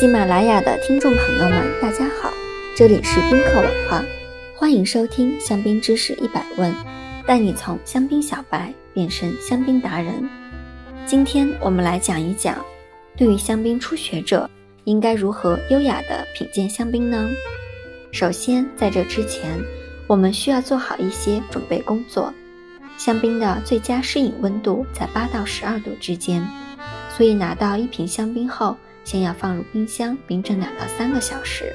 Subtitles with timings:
[0.00, 2.32] 喜马拉雅的听众朋友们，大家好，
[2.74, 4.02] 这里是宾客文化，
[4.56, 6.74] 欢迎收听香槟知识一百问，
[7.26, 10.26] 带你从香槟小白变身香槟达人。
[11.04, 12.56] 今天我们来讲一讲，
[13.18, 14.48] 对于香槟初学者，
[14.84, 17.28] 应该如何优雅的品鉴香槟呢？
[18.12, 19.60] 首先，在这之前，
[20.06, 22.32] 我们需要做好一些准备工作。
[22.96, 26.42] 香槟的最佳适饮温度在八到十二度之间，
[27.14, 28.74] 所以拿到一瓶香槟后，
[29.04, 31.72] 先要放入冰箱冰镇两到三个小时。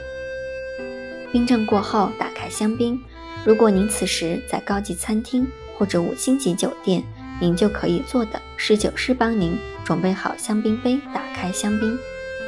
[1.32, 3.00] 冰镇过后，打开香槟。
[3.46, 7.04] 如果您此时在高级餐厅或者五星级酒店，
[7.40, 11.98] 您就可以坐等侍酒师帮您准备好香槟杯，打开香槟，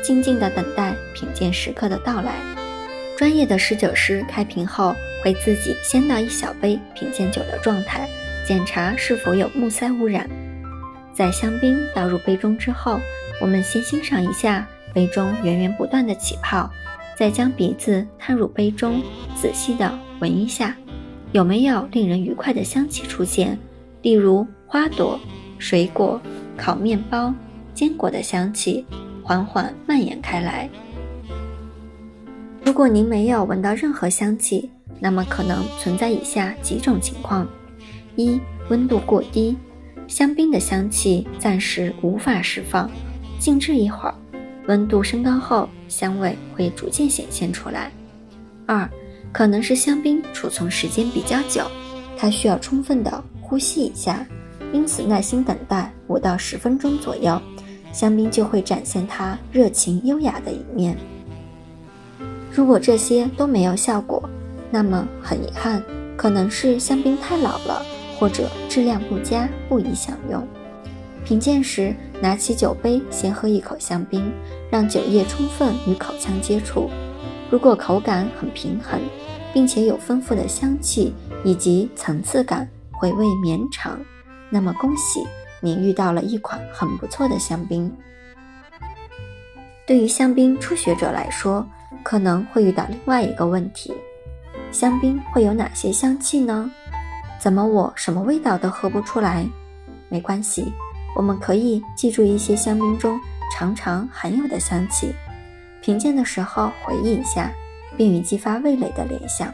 [0.02, 2.36] 静静地等待品鉴时刻的到来。
[3.17, 8.09] 专业的侍酒师开瓶后，会自己先倒一小杯品鉴酒的状态。
[8.48, 10.27] 检查是否有木塞污染。
[11.14, 13.00] 在香槟倒入杯中之后，
[13.39, 14.67] 我们先欣赏一下
[14.99, 16.70] 杯中源源不断的起泡，
[17.16, 19.02] 再将鼻子探入杯中，
[19.33, 20.75] 仔细的闻一下，
[21.31, 23.58] 有没有令人愉快的香气出现，
[24.02, 25.17] 例如花朵、
[25.58, 26.20] 水果、
[26.58, 27.33] 烤面包、
[27.73, 28.86] 坚果的香气，
[29.23, 30.70] 缓缓蔓延开来。
[32.66, 37.47] 如果您没有闻到任何香气，那么可能存在以下几种情况。
[38.17, 39.55] 一温度过低，
[40.09, 42.92] 香槟的香气暂时无法释放，
[43.39, 44.16] 静置一会儿，
[44.70, 47.92] 温度升高后，香味会逐渐显现出来。
[48.67, 48.88] 二
[49.31, 51.64] 可能是香槟储存时间比较久，
[52.16, 54.23] 它需要充分的呼吸一下，
[54.72, 57.42] 因此耐心等待五到十分钟左右，
[57.92, 60.95] 香槟就会展现它热情优雅的一面。
[62.54, 64.22] 如果这些都没有效果，
[64.70, 65.83] 那么很遗憾，
[66.16, 67.83] 可能是香槟太老了。
[68.20, 70.45] 或者质量不佳，不宜享用。
[71.25, 74.31] 品鉴时，拿起酒杯，先喝一口香槟，
[74.72, 76.89] 让酒液充分与口腔接触。
[77.52, 79.00] 如果口感很平衡，
[79.53, 83.99] 并且有丰富的香气以及层次感，回味绵长，
[84.49, 85.26] 那么恭喜
[85.61, 87.92] 您遇到了一款很不错的香槟。
[89.86, 91.67] 对于香槟初学者来说，
[92.04, 93.93] 可能会遇到另外一个问题：
[94.72, 96.72] 香槟会有哪些香气呢？
[97.39, 99.48] 怎么我什么味道都喝不出来？
[100.10, 100.72] 没关系，
[101.15, 103.20] 我们可以记住一些香槟中
[103.52, 105.14] 常常含有的香气，
[105.81, 107.52] 品鉴的时候回忆一下，
[107.97, 109.53] 便于激发味蕾的联想。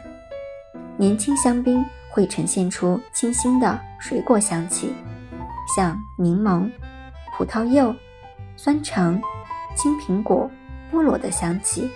[0.96, 4.94] 年轻香槟会呈现出清新的水果香气，
[5.76, 6.70] 像柠檬、
[7.36, 7.94] 葡萄柚、
[8.56, 9.20] 酸橙、
[9.74, 10.50] 青苹果、
[10.92, 11.90] 菠萝的香气，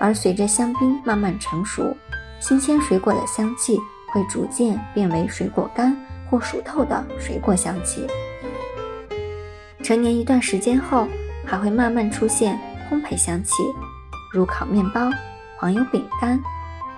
[0.00, 1.96] 而随着香槟慢慢成熟，
[2.40, 3.78] 新鲜水果的香气。
[4.12, 5.94] 会逐渐变为水果干
[6.30, 8.06] 或熟透的水果香气。
[9.86, 11.06] 成年一段时间后，
[11.44, 12.58] 还会慢慢出现
[12.90, 13.62] 烘焙香气，
[14.32, 15.08] 如烤面包、
[15.56, 16.42] 黄油饼干、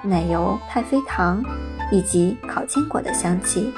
[0.01, 1.45] 奶油太妃糖
[1.93, 3.71] 以及烤坚果的香气，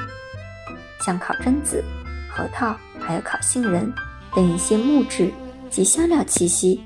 [1.05, 1.83] 像烤榛子、
[2.29, 3.93] 核桃还有烤杏仁
[4.33, 5.33] 等一些木质
[5.69, 6.81] 及香料气息，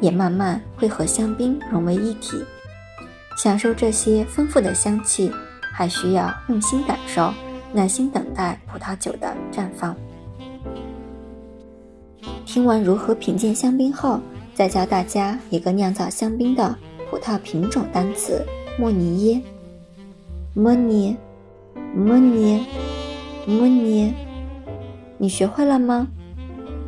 [0.00, 2.44] 也慢慢会和香槟融为一体。
[3.38, 5.32] 享受这些丰富的香气。
[5.72, 7.32] 还需要用心感受，
[7.72, 9.96] 耐心等待葡萄酒的绽放。
[12.52, 14.18] 听完如何品鉴香槟后，
[14.54, 16.76] 再教大家一个酿造香槟的
[17.08, 18.44] 葡萄品种单词：
[18.76, 19.40] 莫尼耶。
[20.52, 21.16] 莫尼，
[21.94, 22.66] 莫尼，
[23.46, 24.12] 莫尼。
[25.16, 26.08] 你学会了吗？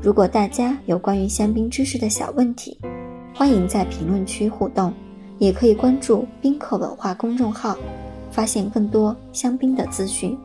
[0.02, 2.76] 如果大家有关于香槟知识的小问题，
[3.32, 4.92] 欢迎在评论区互动，
[5.38, 7.76] 也可以关注宾客文化公众号。
[8.32, 10.36] 发现更多香槟的资讯。